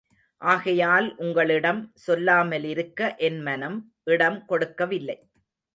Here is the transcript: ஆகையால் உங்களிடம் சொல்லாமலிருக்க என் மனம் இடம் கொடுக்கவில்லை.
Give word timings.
ஆகையால் 0.41 1.07
உங்களிடம் 1.17 1.81
சொல்லாமலிருக்க 2.07 3.15
என் 3.17 3.39
மனம் 3.41 3.77
இடம் 4.03 4.45
கொடுக்கவில்லை. 4.45 5.17